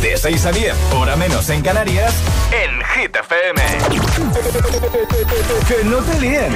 De 0.00 0.16
6 0.16 0.46
a 0.46 0.52
10, 0.52 0.74
hora 0.94 1.14
menos 1.16 1.50
en 1.50 1.60
Canarias, 1.62 2.14
en 2.50 2.70
Hit 2.94 3.14
FM. 3.16 3.60
que 5.68 5.84
no 5.84 5.98
te 5.98 6.20
líen. 6.20 6.52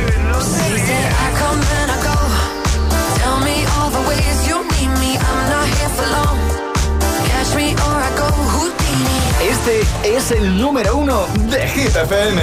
Este 9.47 10.16
es 10.16 10.30
el 10.30 10.59
número 10.59 10.97
uno 10.97 11.27
de 11.51 11.69
Hit 11.69 11.95
FM. 11.97 12.43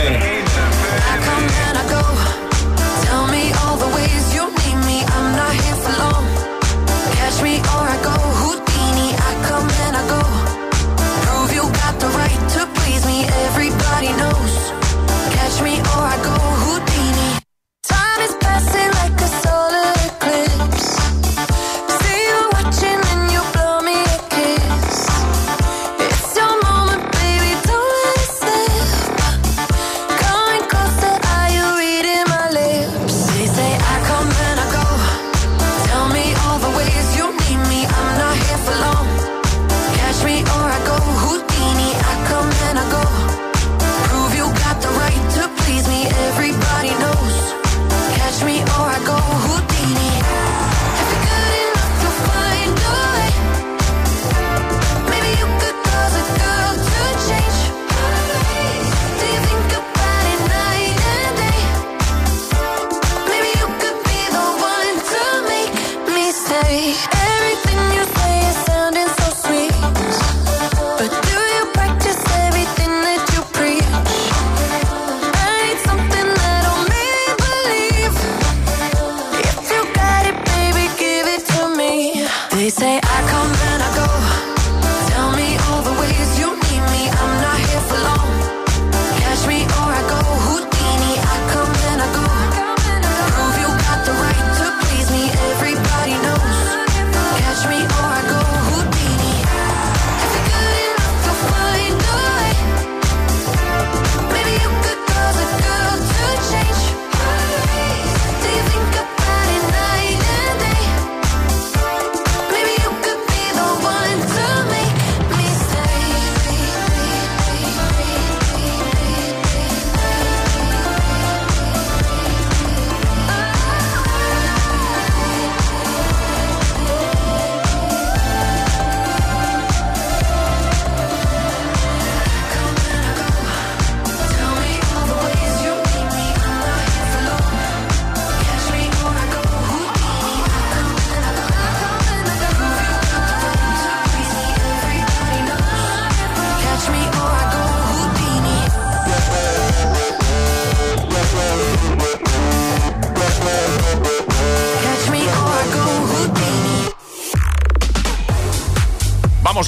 Tell 3.01 3.27
me 3.29 3.51
all 3.63 3.77
the 3.77 3.87
ways 3.95 4.33
you 4.35 4.45
need 4.45 4.85
me. 4.85 5.01
I'm 5.01 5.35
not 5.35 5.51
here 5.51 5.75
for 5.75 5.93
long. 5.99 6.25
Catch 7.15 7.41
me 7.41 7.57
or 7.57 7.87
I 7.87 7.97
go 8.03 8.11
Houdini. 8.11 9.13
I 9.13 9.47
come 9.47 9.69
and 9.87 9.97
I 9.97 10.07
go. 10.09 10.20
The 12.01 12.07
right 12.07 12.49
to 12.55 12.65
please 12.81 13.05
me. 13.05 13.25
Everybody 13.45 14.09
knows. 14.17 14.53
Catch 15.37 15.61
me 15.61 15.77
or 15.77 16.01
I 16.01 16.17
go 16.23 16.33
Houdini. 16.33 17.39
Time 17.83 18.21
is 18.21 18.33
passing 18.41 18.90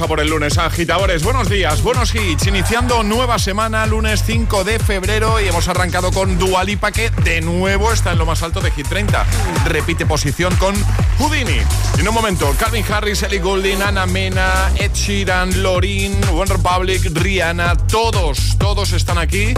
por 0.07 0.19
el 0.19 0.29
lunes, 0.29 0.57
agitadores. 0.57 1.23
Buenos 1.23 1.49
días, 1.49 1.81
buenos 1.81 2.13
hits. 2.13 2.47
Iniciando 2.47 3.03
nueva 3.03 3.39
semana, 3.39 3.85
lunes 3.85 4.23
5 4.25 4.63
de 4.63 4.79
febrero, 4.79 5.39
y 5.39 5.47
hemos 5.47 5.67
arrancado 5.67 6.11
con 6.11 6.37
Dualipa, 6.37 6.91
que 6.91 7.09
de 7.09 7.41
nuevo 7.41 7.91
está 7.91 8.11
en 8.11 8.17
lo 8.17 8.25
más 8.25 8.43
alto 8.43 8.59
de 8.59 8.71
Hit 8.71 8.87
30. 8.87 9.25
Repite 9.65 10.05
posición 10.05 10.55
con 10.55 10.75
Houdini. 11.19 11.59
Y 11.97 12.01
en 12.01 12.07
un 12.07 12.13
momento, 12.13 12.53
Calvin 12.59 12.85
Harris, 12.89 13.23
Ellie 13.23 13.39
Goulding, 13.39 13.81
Ana 13.81 14.05
Mena, 14.05 14.71
Ed 14.75 14.93
Sheeran, 14.93 15.63
Lorin, 15.63 16.19
One 16.33 16.51
Republic, 16.51 17.01
Rihanna, 17.13 17.75
todos, 17.77 18.57
todos 18.57 18.91
están 18.93 19.17
aquí 19.17 19.53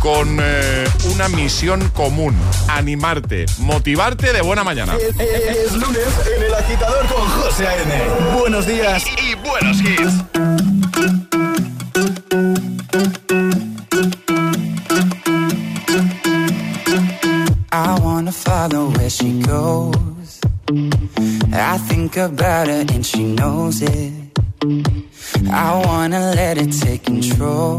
con 0.00 0.38
eh, 0.40 0.84
una 1.14 1.28
misión 1.28 1.88
común: 1.90 2.34
animarte, 2.68 3.46
motivarte 3.58 4.32
de 4.32 4.40
buena 4.42 4.64
mañana. 4.64 4.94
Es, 4.96 5.14
es- 5.20 5.56
es 5.66 5.72
lunes 5.74 6.06
en 6.36 6.42
el 6.42 6.54
agitador 6.54 7.06
con 7.06 7.28
José 7.28 7.66
A.M. 7.66 8.38
Buenos 8.38 8.66
días. 8.66 9.04
Y 9.22 9.34
buenos 9.36 9.78
hits. 9.80 11.20
I 17.72 17.98
wanna 18.02 18.32
follow 18.32 18.90
where 18.90 19.10
she 19.10 19.40
goes. 19.42 20.40
I 21.52 21.78
think 21.88 22.16
about 22.16 22.68
her 22.68 22.84
and 22.88 23.04
she 23.04 23.24
knows 23.34 23.80
it. 23.82 24.12
I 25.50 25.82
wanna 25.86 26.32
let 26.34 26.58
it 26.58 26.72
take 26.72 27.04
control. 27.04 27.78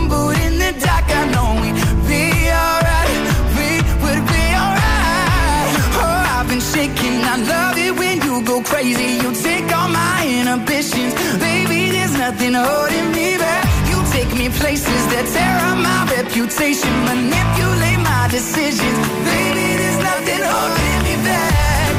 crazy. 8.63 9.17
You 9.23 9.33
take 9.33 9.71
all 9.75 9.89
my 9.89 10.25
inhibitions, 10.27 11.13
baby. 11.39 11.91
There's 11.91 12.15
nothing 12.17 12.53
holding 12.53 13.11
me 13.11 13.37
back. 13.37 13.65
You 13.89 13.97
take 14.11 14.31
me 14.37 14.49
places 14.49 15.01
that 15.11 15.25
tear 15.33 15.57
up 15.69 15.77
my 15.77 16.01
reputation, 16.15 16.91
manipulate 17.09 17.99
my 17.99 18.27
decisions, 18.29 18.97
baby. 19.29 19.67
There's 19.81 19.99
nothing 20.09 20.41
holding 20.51 20.99
me 21.07 21.15
back. 21.27 21.91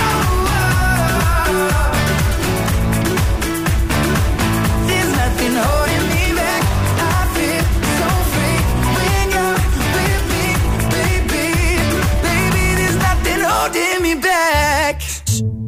Oh. 0.00 0.06
There's 4.88 5.12
nothing 5.22 5.54
holding 5.64 6.04
me 6.14 6.24
back. 6.40 6.62
I 7.10 7.20
feel 7.36 7.64
so 7.98 8.08
free 8.32 8.60
when 8.96 9.24
you're 9.34 9.58
with 9.96 10.24
me, 10.32 10.46
baby. 10.94 11.46
Baby, 12.26 12.64
there's 12.78 12.98
nothing 13.08 13.40
holding 13.50 13.98
me 14.02 14.14
back. 14.14 14.85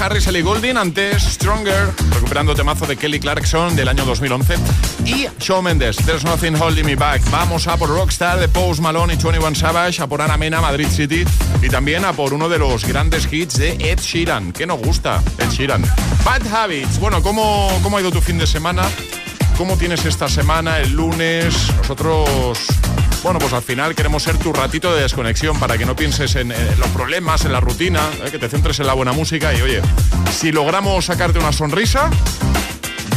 Harris, 0.00 0.26
Ellie 0.28 0.40
Goulding, 0.40 0.78
antes 0.78 1.22
Stronger, 1.22 1.92
recuperando 2.14 2.54
temazo 2.54 2.86
de 2.86 2.96
Kelly 2.96 3.20
Clarkson 3.20 3.76
del 3.76 3.86
año 3.86 4.06
2011. 4.06 4.54
Y 5.04 5.28
Shawn 5.38 5.64
Mendes, 5.64 5.96
There's 5.96 6.24
Nothing 6.24 6.54
Holding 6.54 6.86
Me 6.86 6.96
Back. 6.96 7.20
Vamos 7.30 7.66
a 7.66 7.76
por 7.76 7.90
Rockstar 7.90 8.40
de 8.40 8.48
Post 8.48 8.80
Malone 8.80 9.12
y 9.12 9.16
21 9.16 9.54
Savage, 9.54 10.00
a 10.02 10.06
por 10.06 10.22
Ana 10.22 10.38
Mena, 10.38 10.62
Madrid 10.62 10.86
City 10.88 11.24
y 11.60 11.68
también 11.68 12.06
a 12.06 12.14
por 12.14 12.32
uno 12.32 12.48
de 12.48 12.58
los 12.58 12.86
grandes 12.86 13.30
hits 13.30 13.58
de 13.58 13.72
Ed 13.72 14.00
Sheeran. 14.00 14.52
¿Qué 14.52 14.66
nos 14.66 14.80
gusta? 14.80 15.22
Ed 15.38 15.50
Sheeran. 15.50 15.82
Bad 16.24 16.46
Habits. 16.46 16.98
Bueno, 16.98 17.22
¿cómo, 17.22 17.70
cómo 17.82 17.98
ha 17.98 18.00
ido 18.00 18.10
tu 18.10 18.22
fin 18.22 18.38
de 18.38 18.46
semana? 18.46 18.82
¿Cómo 19.58 19.76
tienes 19.76 20.06
esta 20.06 20.28
semana, 20.28 20.78
el 20.78 20.92
lunes? 20.92 21.54
Nosotros 21.76 22.66
bueno, 23.22 23.38
pues 23.38 23.52
al 23.52 23.62
final 23.62 23.94
queremos 23.94 24.22
ser 24.22 24.38
tu 24.38 24.52
ratito 24.52 24.94
de 24.94 25.02
desconexión 25.02 25.58
para 25.58 25.76
que 25.76 25.84
no 25.84 25.94
pienses 25.94 26.36
en, 26.36 26.48
los 26.48 26.88
problemas, 26.88 27.44
en 27.44 27.52
la 27.52 27.60
rutina, 27.60 28.00
eh, 28.24 28.30
que 28.30 28.38
te 28.38 28.48
centres 28.48 28.80
en 28.80 28.86
la 28.86 28.94
buena 28.94 29.12
música 29.12 29.52
y 29.54 29.60
oye, 29.62 29.82
si 30.32 30.52
logramos 30.52 31.06
sacarte 31.06 31.38
una 31.38 31.52
sonrisa, 31.52 32.10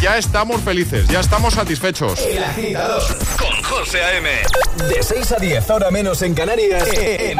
ya 0.01 0.17
estamos 0.17 0.61
felices, 0.61 1.07
ya 1.07 1.21
estamos 1.21 1.53
satisfechos. 1.53 2.19
El 2.19 2.43
agitador 2.43 3.01
con 3.37 3.63
José 3.63 4.03
A.M. 4.03 4.29
De 4.89 5.01
6 5.01 5.31
a 5.31 5.37
10, 5.37 5.69
ahora 5.69 5.91
menos 5.91 6.21
en 6.21 6.33
Canarias, 6.33 6.87
en 6.93 7.39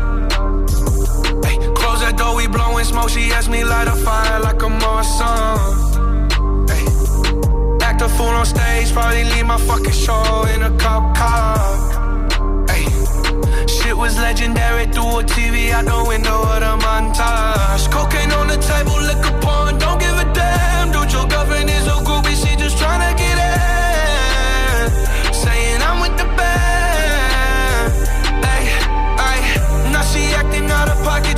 we 2.41 2.47
blowing 2.47 2.85
smoke. 2.85 3.09
She 3.09 3.31
asked 3.31 3.49
me 3.49 3.63
light 3.63 3.87
a 3.87 3.95
fire 3.95 4.39
like 4.39 4.61
a 4.61 4.69
Marsan. 4.81 5.57
Hey. 6.69 6.85
Act 7.85 8.01
a 8.01 8.09
fool 8.09 8.35
on 8.41 8.45
stage, 8.45 8.91
probably 8.93 9.23
leave 9.25 9.45
my 9.45 9.57
fucking 9.57 9.97
show 10.05 10.45
in 10.53 10.63
a 10.63 10.71
cop 10.77 11.15
car. 11.15 11.57
Hey. 12.69 12.85
Shit 13.67 13.95
was 13.95 14.17
legendary 14.17 14.85
through 14.93 15.19
a 15.19 15.23
TV 15.23 15.71
out 15.71 15.85
the 15.85 16.03
window 16.07 16.39
of 16.53 16.59
the 16.65 16.73
montage. 16.85 17.85
Cocaine 17.91 18.31
on 18.31 18.47
the 18.47 18.57
table, 18.57 18.97
liquor 19.09 19.35
porn, 19.41 19.77
don't 19.77 19.99
give 19.99 20.17
a 20.25 20.27
damn. 20.33 20.91
Dude, 20.91 21.11
your 21.13 21.27
girlfriend 21.27 21.69
is 21.69 21.85
a 21.87 21.97
groupie, 22.07 22.35
she 22.41 22.55
just 22.55 22.77
tryna 22.77 23.11
get 23.21 23.37
in. 23.49 24.85
Saying 25.43 25.81
I'm 25.87 25.97
with 26.03 26.15
the 26.21 26.27
band. 26.37 27.91
Hey, 28.47 28.63
hey. 29.21 29.39
Now 29.93 30.03
she 30.11 30.21
acting 30.41 30.69
out 30.71 30.89
of 30.89 30.97
pocket, 31.03 31.37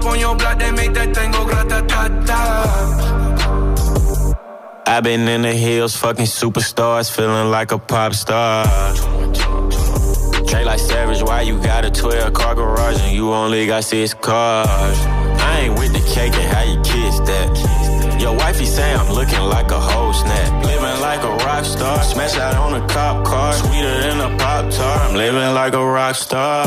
Up 0.00 0.06
on 0.06 0.18
your 0.18 0.34
block, 0.36 0.58
they 0.58 0.72
make 0.72 0.94
that 0.94 1.14
thing 1.14 1.30
go 1.30 1.44
grata 1.44 1.84
ta 1.86 2.08
ta. 2.26 2.42
I've 4.86 5.04
been 5.04 5.28
in 5.28 5.42
the 5.42 5.52
hills, 5.52 5.94
fucking 5.96 6.24
superstars, 6.26 7.14
feeling 7.14 7.50
like 7.50 7.72
a 7.72 7.78
pop 7.78 8.14
star. 8.14 8.64
Trade 10.46 10.64
like 10.64 10.80
Savage, 10.80 11.22
why 11.22 11.42
you 11.42 11.60
got 11.62 11.84
a 11.84 11.90
12 11.90 12.32
car 12.32 12.54
garage 12.54 12.98
and 13.02 13.14
you 13.14 13.30
only 13.32 13.66
got 13.66 13.84
six 13.84 14.14
cars? 14.14 14.68
I 14.68 15.60
ain't 15.62 15.78
with 15.78 15.92
the 15.92 16.00
cake 16.14 16.32
and 16.34 16.54
how 16.54 16.62
you 16.64 16.80
kiss 16.80 17.20
that. 17.20 18.18
Your 18.20 18.34
wifey 18.36 18.66
say 18.66 18.92
I'm 18.92 19.12
looking 19.12 19.40
like 19.40 19.70
a 19.70 19.78
whole 19.78 20.12
snap. 20.12 20.64
Living 20.64 21.00
like 21.00 21.22
a 21.22 21.36
rock 21.44 21.64
star, 21.64 22.02
smash 22.02 22.36
out 22.36 22.54
on 22.54 22.82
a 22.82 22.86
cop 22.88 23.24
car, 23.24 23.52
sweeter 23.52 24.00
than 24.02 24.20
a 24.20 24.36
pop 24.38 24.70
tart. 24.72 25.10
I'm 25.10 25.14
living 25.14 25.54
like 25.54 25.74
a 25.74 25.84
rock 25.84 26.16
star. 26.16 26.66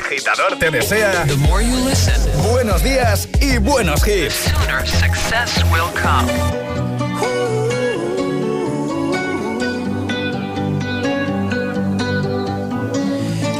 Agitador 0.00 0.58
te 0.58 0.70
desea. 0.70 1.26
Buenos 2.50 2.82
días 2.82 3.28
y 3.40 3.58
buenos 3.58 4.06
hits. 4.06 4.34
sooner 4.34 4.86
success 4.86 5.62
will 5.70 5.90
come. 5.94 6.28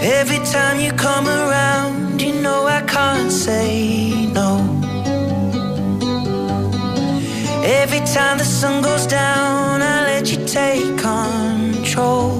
Every 0.03 0.39
time 0.47 0.81
you 0.81 0.93
come 0.93 1.29
around, 1.29 2.21
you 2.21 2.33
know 2.41 2.67
I 2.67 2.83
can't 2.83 3.31
say 3.31 4.27
no. 4.33 4.59
Every 7.63 8.01
time 8.15 8.39
the 8.39 8.45
sun 8.45 8.83
goes 8.83 9.07
down, 9.07 9.83
I 9.83 10.05
let 10.07 10.33
you 10.33 10.45
take 10.47 10.99
control. 10.99 12.40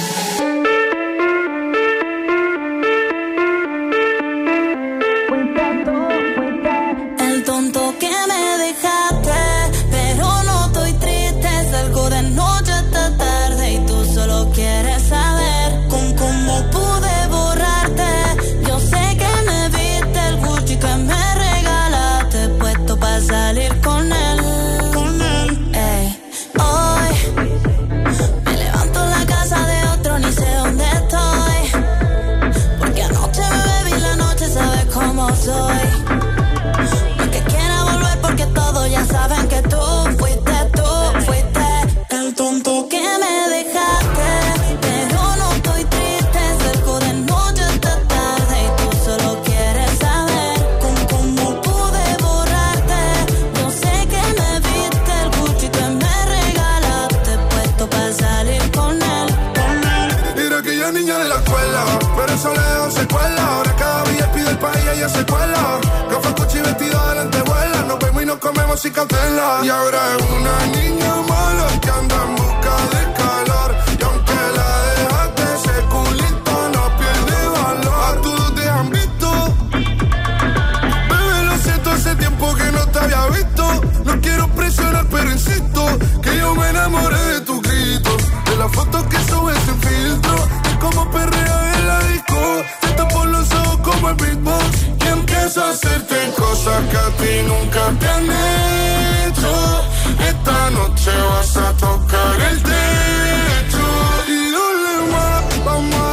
niña 60.91 61.17
de 61.17 61.29
la 61.29 61.35
escuela, 61.35 61.83
pero 62.15 62.33
eso 62.33 62.49
le 62.49 62.61
da 62.61 62.91
secuela. 62.91 63.47
Ahora 63.47 63.75
cada 63.75 64.03
día 64.05 64.31
pide 64.31 64.49
el 64.49 64.57
país 64.57 64.79
y 64.85 64.89
ella 64.97 65.09
se 65.09 65.25
cuela. 65.25 65.79
Café, 66.09 66.33
coche 66.35 66.57
y 66.59 66.61
vestido 66.61 67.09
delante 67.09 67.41
vuela. 67.41 67.83
Nos 67.87 67.99
vemos 67.99 68.23
y 68.23 68.25
nos 68.25 68.37
comemos 68.37 68.79
sin 68.79 68.91
cancela. 68.91 69.59
Y 69.63 69.69
ahora 69.69 69.99
es 70.15 70.23
una 70.37 70.65
niña 70.77 71.15
mala 71.27 71.67
que 71.81 71.89
anda 71.89 72.15
en 72.27 72.35
busca 72.35 72.75
de 72.93 73.13
calor. 73.13 73.75
Y 73.99 74.03
aunque 74.03 74.33
la 74.57 74.69
dejaste, 74.97 75.43
ese 75.55 75.75
culito 75.93 76.53
no 76.73 76.83
pierde 76.97 77.47
valor. 77.59 78.17
A 78.17 78.21
todos 78.21 78.55
te 78.55 78.69
han 78.69 78.89
visto. 78.89 79.29
Bebé, 81.09 81.43
lo 81.45 81.57
siento, 81.57 81.91
hace 81.91 82.15
tiempo 82.15 82.55
que 82.55 82.71
no 82.71 82.85
te 82.87 82.99
había 82.99 83.25
visto. 83.27 83.81
No 84.03 84.21
quiero 84.21 84.47
presionar, 84.49 85.05
pero 85.09 85.31
insisto 85.31 85.85
que 86.21 86.37
yo 86.37 86.55
me 86.55 86.69
enamoré 86.69 87.23
de 87.33 87.41
tus 87.41 87.61
gritos. 87.61 88.17
De 88.45 88.57
las 88.57 88.71
fotos 88.71 89.03
que 89.05 89.17
subes 89.31 89.57
sin 89.65 89.79
filtro 89.81 90.60
de 90.91 90.95
cómo 90.95 91.11
perrea 91.11 91.73
en 91.75 91.87
la 91.87 91.99
disco. 92.07 92.63
Te 92.95 93.05
por 93.13 93.27
los 93.27 93.51
ojos 93.53 93.79
como 93.83 94.09
el 94.09 94.15
beatbox. 94.15 94.87
Y 95.03 95.07
empiezo 95.07 95.63
a 95.63 95.69
hacerte 95.69 96.15
cosas 96.37 96.83
que 96.89 96.97
a 96.97 97.09
ti 97.17 97.47
nunca 97.47 97.99
te 97.99 98.07
han 98.07 98.29
hecho. 99.27 99.83
Esta 100.29 100.69
noche 100.71 101.11
vas 101.29 101.57
a 101.57 101.73
tocar 101.77 102.41
el 102.51 102.63
techo. 102.63 103.85
Y 104.27 104.51
dale 104.51 105.11
más, 105.11 105.65
vamos 105.65 106.10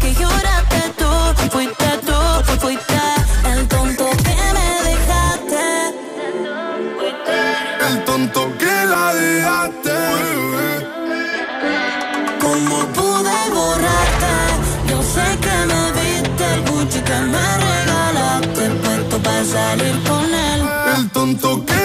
que 0.00 0.14
lloraste 0.14 0.80
tú. 0.98 1.10
Fuiste 1.50 1.88
tú, 2.06 2.18
fu- 2.46 2.60
fuiste 2.60 3.00
el 3.52 3.68
tonto 3.68 4.04
que 4.26 4.36
me 4.56 4.70
dejaste. 4.88 5.64
El 7.88 8.04
tonto 8.04 8.40
que 8.58 8.74
la 8.92 9.14
dejaste. 9.14 9.92
¿Cómo 12.40 12.76
pude 12.96 13.36
borrarte? 13.54 14.34
Yo 14.88 15.02
sé 15.02 15.26
que 15.44 15.56
me 15.70 15.82
viste 16.00 16.44
el 16.54 16.60
Gucci 16.70 17.00
que 17.00 17.18
me 17.32 17.46
regalaste. 17.66 18.62
Puesto 18.82 19.18
para 19.22 19.44
salir 19.44 19.96
con 20.08 20.24
él. 20.50 20.60
El 20.96 21.10
tonto 21.10 21.64
que 21.66 21.81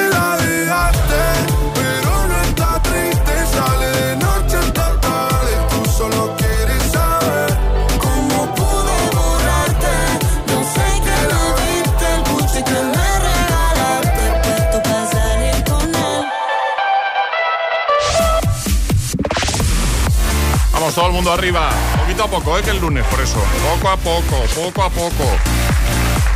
mundo 21.18 21.34
arriba. 21.34 21.72
Poquito 21.98 22.26
a 22.26 22.28
poco, 22.28 22.60
¿eh? 22.60 22.62
Que 22.62 22.70
el 22.70 22.80
lunes, 22.80 23.04
por 23.06 23.20
eso. 23.20 23.44
Poco 23.74 23.90
a 23.90 23.98
poco, 23.98 24.44
poco 24.54 24.84
a 24.84 24.90
poco. 24.92 25.24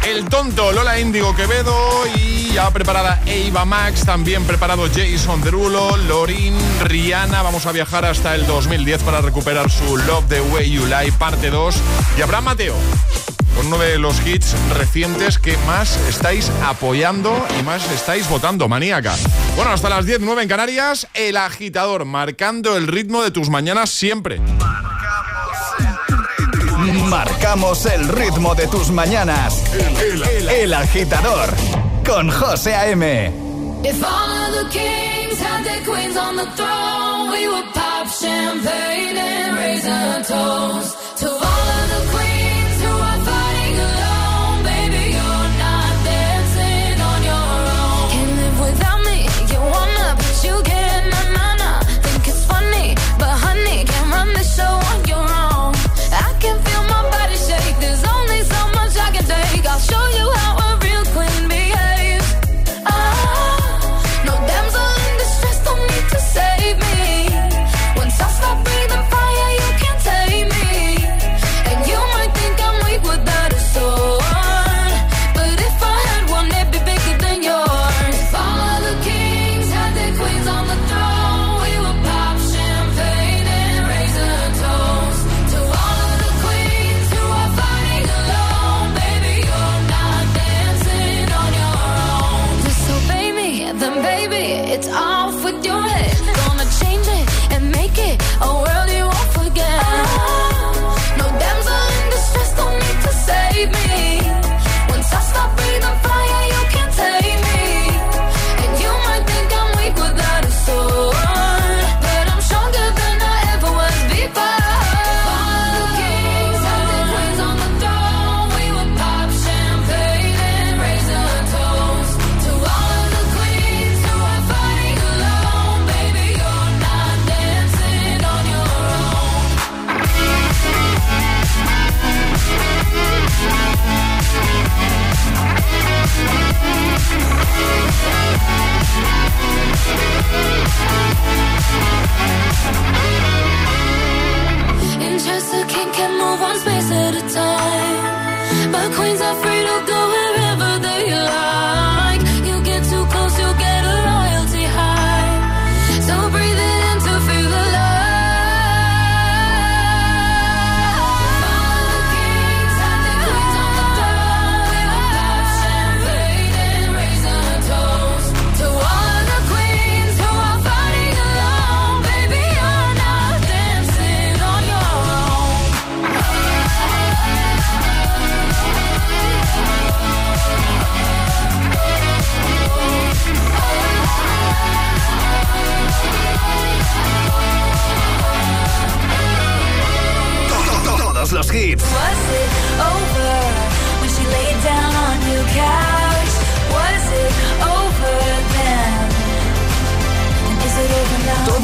El 0.07 0.27
tonto 0.27 0.71
Lola 0.71 0.99
Índigo 0.99 1.35
Quevedo 1.35 1.75
y 2.15 2.53
ya 2.53 2.71
preparada 2.71 3.21
Eva 3.27 3.63
Max, 3.63 4.03
también 4.03 4.43
preparado 4.45 4.87
Jason 4.91 5.39
Derulo, 5.41 5.97
Lorin, 5.97 6.57
Rihanna. 6.81 7.43
Vamos 7.43 7.67
a 7.67 7.71
viajar 7.71 8.05
hasta 8.05 8.33
el 8.33 8.47
2010 8.47 9.03
para 9.03 9.21
recuperar 9.21 9.69
su 9.69 9.97
Love 9.97 10.25
the 10.27 10.41
Way 10.41 10.71
You 10.71 10.85
Lie, 10.87 11.11
parte 11.11 11.51
2. 11.51 11.75
Y 12.17 12.21
Abraham 12.23 12.45
Mateo, 12.45 12.75
con 13.62 13.67
uno 13.67 13.78
de 13.78 14.00
los 14.00 14.26
hits 14.26 14.56
recientes 14.76 15.38
que 15.38 15.56
más 15.67 15.95
estáis 16.08 16.50
apoyando 16.65 17.45
y 17.60 17.63
más 17.63 17.89
estáis 17.91 18.28
votando, 18.28 18.67
maníaca. 18.67 19.15
Bueno, 19.56 19.71
hasta 19.71 19.88
las 19.88 20.06
10, 20.06 20.21
9 20.21 20.43
en 20.43 20.50
Canarias, 20.50 21.08
El 21.13 21.38
Agitador, 21.38 22.06
marcando 22.06 22.76
el 22.76 22.88
ritmo 22.88 23.21
de 23.21 23.30
tus 23.30 23.50
mañanas 23.50 23.91
siempre. 23.91 24.39
Marcamos 27.10 27.86
el 27.86 28.08
ritmo 28.08 28.56
de 28.56 28.67
tus 28.67 28.89
mañanas. 28.89 29.62
El, 30.50 30.74
agitador 30.74 31.50
con 32.06 32.32
José 32.32 32.74
A.M. 32.74 33.28
If 33.84 34.04
all 34.04 34.32
of 34.32 34.56
the 34.56 34.69
kings 34.71 35.39
had 35.39 35.63
their 35.63 35.84
queens 35.84 36.17
on 36.17 36.36
the 36.36 36.45
throne, 36.56 37.30
we 37.32 37.47
would 37.47 37.71
pop 37.74 38.08
champagne 38.08 39.17
and 39.17 39.56
raise 39.58 39.86
a 39.86 40.24
toast 40.28 41.17
to 41.19 41.30
all 41.30 41.39
of 41.39 41.89
the 41.89 42.11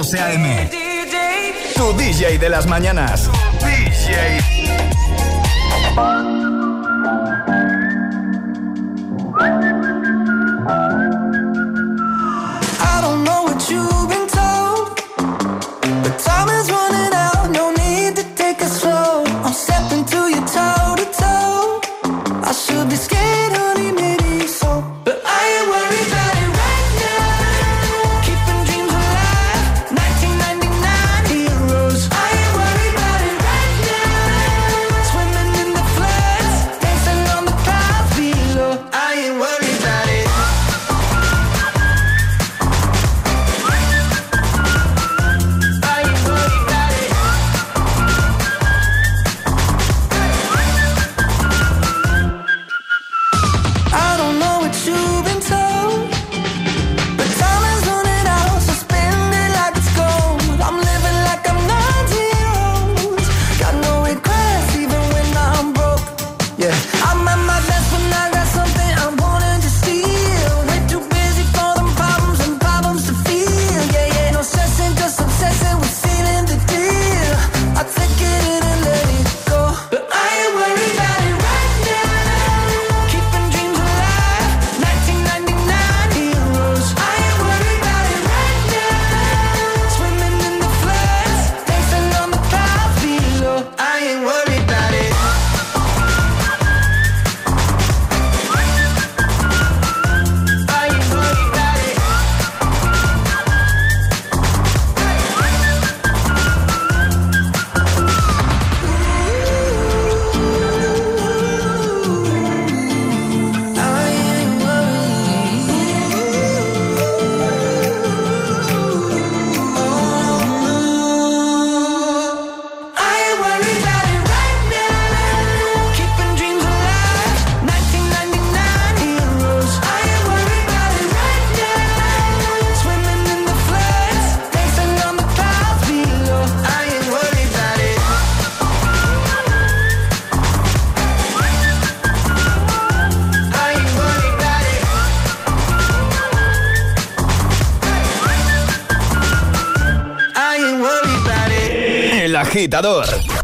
José 0.00 0.18
A.M. 0.18 0.70
Tu 1.74 1.92
DJ 1.92 2.38
de 2.38 2.48
las 2.48 2.66
mañanas. 2.66 3.19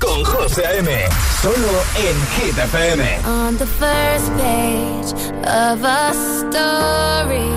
Con 0.01 0.25
José 0.25 0.67
A.M. 0.67 0.91
Solo 1.41 1.85
en 1.97 2.17
Hit. 2.35 2.57
On 3.25 3.57
the 3.57 3.65
first 3.65 4.33
page 4.35 5.13
of 5.47 5.85
a 5.85 6.13
story, 6.13 7.55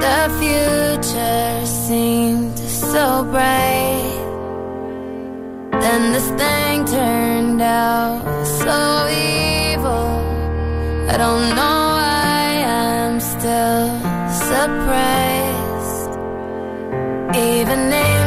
the 0.00 0.28
future 0.40 1.66
seemed 1.66 2.58
so 2.58 3.24
bright. 3.30 4.18
Then 5.80 6.12
this 6.12 6.28
thing 6.30 6.84
turned 6.84 7.62
out 7.62 8.24
so 8.44 9.06
evil. 9.08 10.18
I 11.10 11.16
don't 11.16 11.48
know 11.54 11.80
why 12.00 12.64
I'm 12.66 13.20
still 13.20 13.88
surprised. 14.50 16.10
Even 17.36 17.92
angels. 17.92 18.21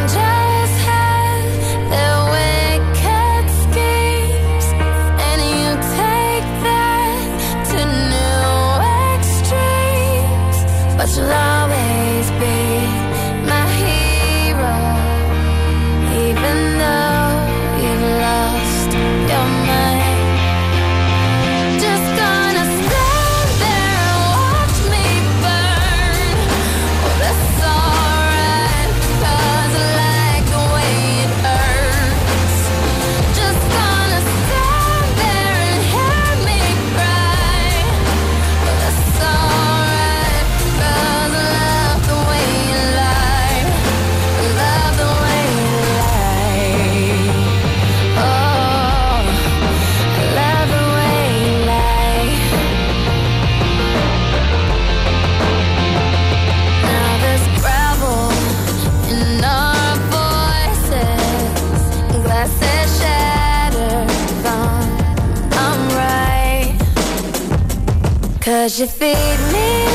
Cause 68.65 68.79
you 68.79 68.87
feed 68.87 69.53
me 69.53 69.94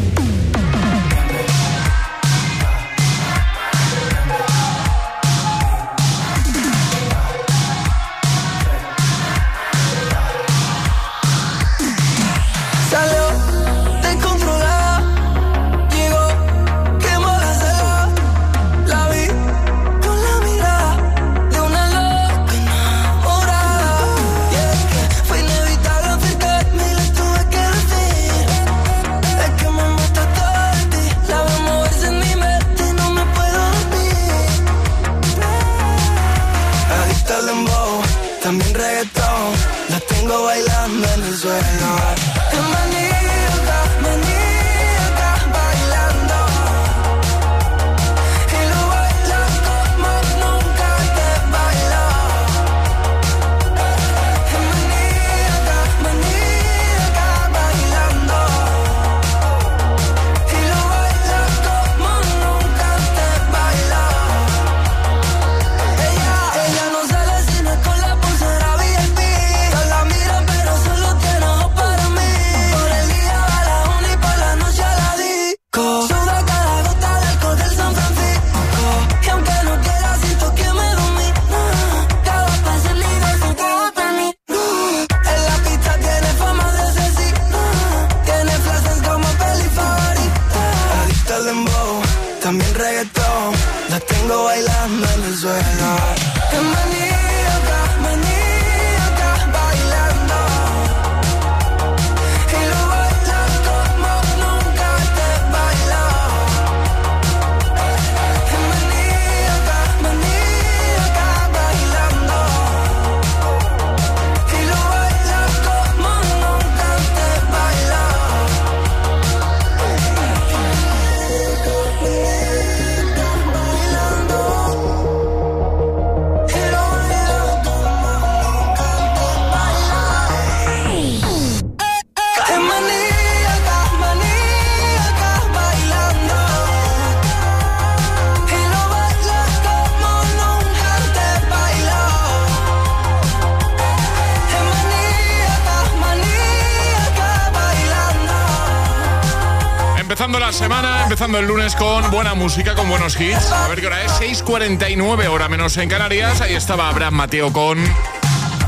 El 151.39 151.47
lunes 151.47 151.75
con 151.75 152.09
buena 152.11 152.33
música, 152.33 152.75
con 152.75 152.89
buenos 152.89 153.19
hits. 153.19 153.51
A 153.51 153.67
ver 153.67 153.79
qué 153.79 153.87
hora 153.87 154.03
es, 154.03 154.11
6.49 154.13 155.27
hora 155.27 155.47
menos 155.47 155.77
en 155.77 155.87
Canarias. 155.87 156.41
Ahí 156.41 156.55
estaba 156.55 156.89
Abraham 156.89 157.13
Mateo 157.13 157.53
con 157.53 157.77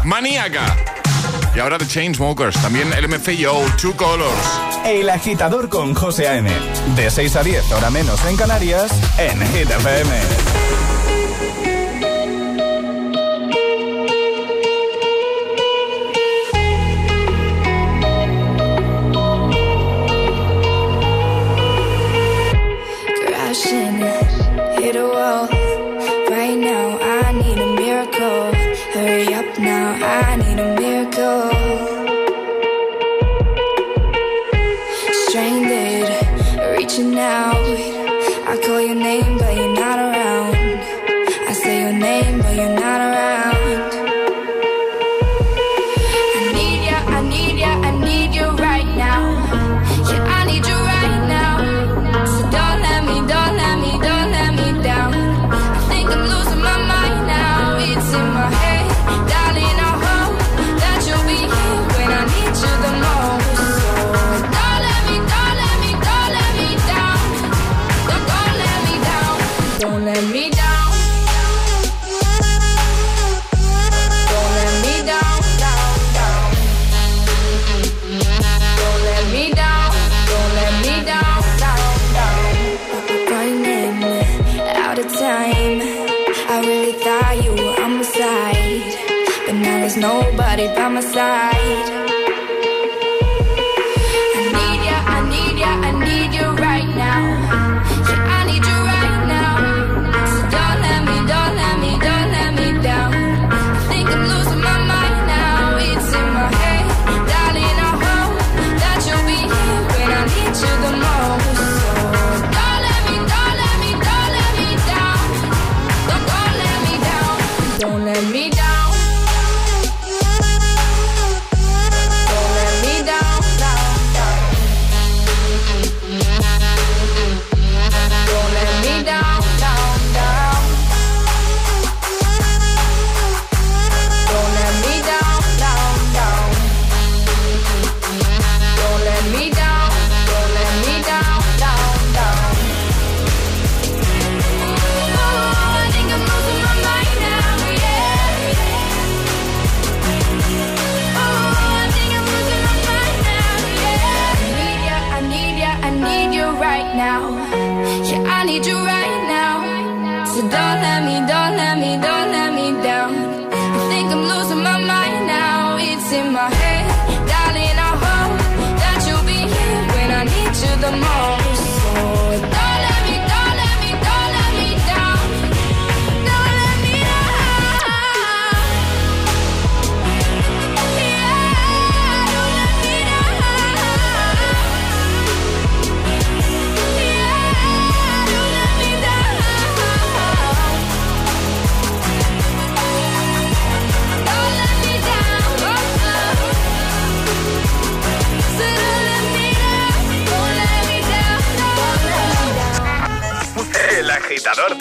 Maníaca. 0.03 0.75
Y 1.55 1.59
ahora 1.59 1.77
The 1.77 1.87
Chainsmokers, 1.87 2.61
también 2.61 2.91
el 2.93 3.07
MFAO, 3.07 3.63
Two 3.81 3.95
Colors. 3.95 4.59
El 4.85 5.09
agitador 5.09 5.69
con 5.69 5.93
José 5.93 6.27
A.M. 6.27 6.49
De 6.95 7.09
6 7.09 7.35
a 7.35 7.43
10, 7.43 7.71
hora 7.71 7.89
menos 7.89 8.23
en 8.25 8.37
Canarias, 8.37 8.91
en 9.17 9.39
Hit 9.53 9.69
agitador 9.69 10.42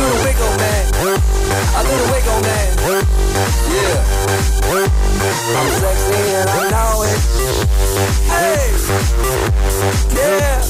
The 0.00 0.06
wiggle, 0.24 0.54
man. 0.56 0.84
Do 0.90 1.92
the 1.92 2.08
wiggle, 2.10 2.40
man. 2.40 2.68
Yeah. 3.68 4.00
I'm 5.56 5.68
sexy 5.76 6.20
and 6.40 6.48
I 6.48 6.52
know 6.70 7.04
it. 7.04 7.20
Hey. 8.32 8.64
Yeah. 10.16 10.64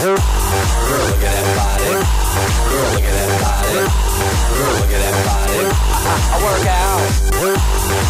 Girl, 0.00 1.04
look 1.06 1.24
at 1.24 1.34
that 1.34 1.48
body. 1.56 1.90
Girl, 2.70 2.86
look 2.92 3.02
at 3.02 3.14
that 3.16 3.34
body. 3.42 3.74
Girl, 4.54 4.72
look 4.78 4.92
at 4.92 5.00
that 5.00 5.16
body. 5.26 5.58
I 6.30 6.38
work 6.44 6.66
out. 6.66 8.09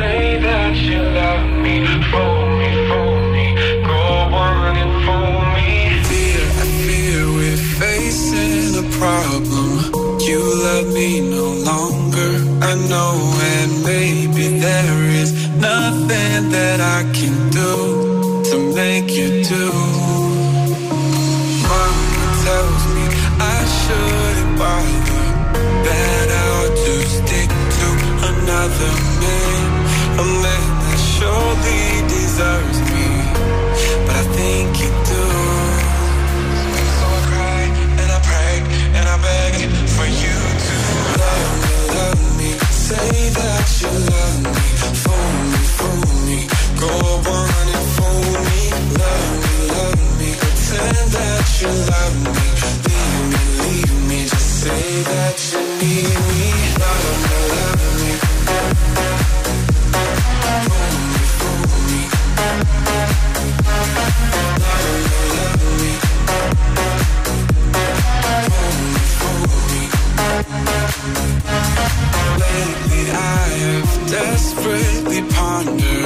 That 0.00 0.76
you 0.76 1.02
love 1.02 1.46
me. 1.64 1.76
For 2.10 2.34
me 2.58 2.70
for 2.88 3.10
me. 3.34 3.46
Govern 3.88 4.78
for 5.04 5.28
me. 5.54 5.70
Be 6.08 6.24
here 6.86 7.30
to 7.52 7.62
face 7.78 8.32
in 8.32 8.84
a 8.84 8.86
problem. 8.98 10.18
You 10.28 10.40
love 10.66 10.88
me 10.92 11.20
no 11.20 11.46
longer. 11.70 12.32
I 12.70 12.74
know 12.88 13.14
and 13.52 13.82
maybe 13.82 14.58
there 14.60 15.02
is 15.22 15.48
nothing 15.58 16.50
that 16.50 16.80
i 16.80 17.02
can 17.18 17.50
do 17.50 18.42
To 18.50 18.74
make 18.74 19.10
you 19.10 19.42
love 19.42 19.79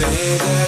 say 0.00 0.38
that 0.38 0.59